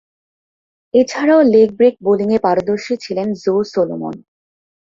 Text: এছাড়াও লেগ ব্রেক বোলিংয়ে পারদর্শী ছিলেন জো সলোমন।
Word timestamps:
এছাড়াও 0.93 1.41
লেগ 1.53 1.69
ব্রেক 1.77 1.95
বোলিংয়ে 2.03 2.39
পারদর্শী 2.39 2.93
ছিলেন 2.97 3.27
জো 3.43 3.55
সলোমন। 3.73 4.15